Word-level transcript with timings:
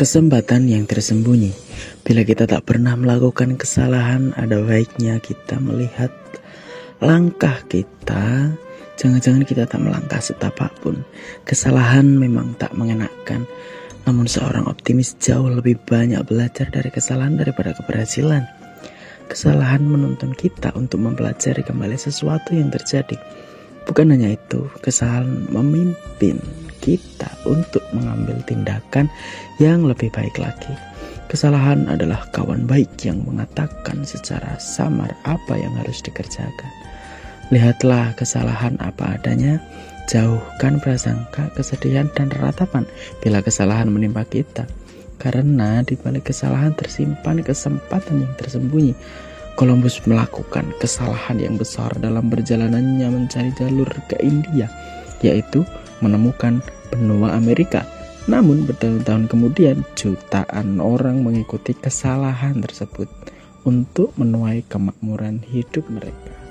Kesempatan 0.00 0.64
yang 0.64 0.88
tersembunyi. 0.88 1.52
Bila 2.00 2.24
kita 2.24 2.48
tak 2.48 2.64
pernah 2.64 2.96
melakukan 2.96 3.60
kesalahan, 3.60 4.32
ada 4.32 4.56
baiknya 4.64 5.20
kita 5.20 5.60
melihat 5.60 6.08
langkah 7.04 7.60
kita. 7.68 8.48
Jangan-jangan 8.96 9.44
kita 9.44 9.68
tak 9.68 9.84
melangkah 9.84 10.16
setapak 10.16 10.72
pun. 10.80 11.04
Kesalahan 11.44 12.16
memang 12.16 12.56
tak 12.56 12.72
mengenakan. 12.72 13.44
Namun 14.08 14.24
seorang 14.24 14.64
optimis 14.72 15.20
jauh 15.20 15.52
lebih 15.52 15.76
banyak 15.84 16.24
belajar 16.24 16.72
dari 16.72 16.88
kesalahan 16.88 17.36
daripada 17.36 17.76
keberhasilan. 17.76 18.48
Kesalahan 19.28 19.84
menuntun 19.84 20.32
kita 20.32 20.72
untuk 20.80 21.04
mempelajari 21.04 21.60
kembali 21.60 22.00
sesuatu 22.00 22.56
yang 22.56 22.72
terjadi. 22.72 23.20
Bukan 23.84 24.16
hanya 24.16 24.32
itu, 24.32 24.64
kesalahan 24.80 25.44
memimpin 25.52 26.40
kita 26.80 27.28
untuk 27.44 27.84
mengambil 27.92 28.40
tindakan 28.44 29.06
yang 29.62 29.84
lebih 29.84 30.08
baik 30.10 30.36
lagi. 30.40 30.72
Kesalahan 31.30 31.86
adalah 31.86 32.26
kawan 32.34 32.66
baik 32.66 32.90
yang 33.06 33.22
mengatakan 33.22 34.02
secara 34.02 34.58
samar 34.58 35.14
apa 35.22 35.54
yang 35.54 35.70
harus 35.78 36.02
dikerjakan. 36.02 36.72
Lihatlah 37.54 38.18
kesalahan 38.18 38.74
apa 38.82 39.14
adanya, 39.14 39.62
jauhkan 40.10 40.82
prasangka, 40.82 41.46
kesedihan, 41.54 42.10
dan 42.18 42.34
ratapan 42.34 42.82
bila 43.22 43.38
kesalahan 43.38 43.86
menimpa 43.94 44.26
kita. 44.26 44.66
Karena 45.22 45.86
di 45.86 45.94
balik 45.94 46.34
kesalahan 46.34 46.74
tersimpan 46.74 47.46
kesempatan 47.46 48.26
yang 48.26 48.34
tersembunyi. 48.34 48.98
Columbus 49.54 50.02
melakukan 50.08 50.66
kesalahan 50.82 51.36
yang 51.38 51.54
besar 51.54 51.92
dalam 52.00 52.26
perjalanannya 52.26 53.06
mencari 53.06 53.54
jalur 53.54 53.90
ke 54.08 54.16
India, 54.24 54.66
yaitu 55.20 55.62
menemukan 56.00 56.60
benua 56.92 57.36
Amerika. 57.36 57.86
Namun 58.28 58.68
bertahun-tahun 58.68 59.32
kemudian 59.32 59.80
jutaan 59.96 60.78
orang 60.82 61.24
mengikuti 61.24 61.72
kesalahan 61.72 62.60
tersebut 62.60 63.08
untuk 63.64 64.12
menuai 64.16 64.64
kemakmuran 64.68 65.40
hidup 65.44 65.88
mereka. 65.88 66.49